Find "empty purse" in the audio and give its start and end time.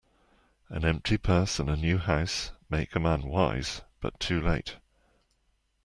0.83-1.59